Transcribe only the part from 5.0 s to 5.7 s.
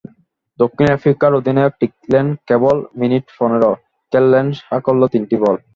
তিনটি বল।